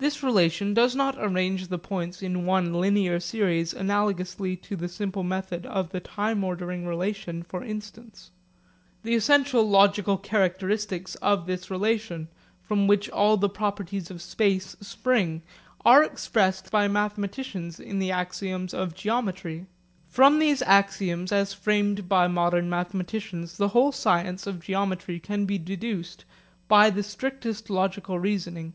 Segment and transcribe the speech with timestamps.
[0.00, 5.24] This relation does not arrange the points in one linear series analogously to the simple
[5.24, 8.30] method of the time ordering relation for instants.
[9.02, 12.28] The essential logical characteristics of this relation
[12.62, 15.42] from which all the properties of space spring
[15.84, 19.66] are expressed by mathematicians in the axioms of geometry.
[20.06, 25.58] From these axioms as framed by modern mathematicians the whole science of geometry can be
[25.58, 26.24] deduced
[26.68, 28.74] by the strictest logical reasoning.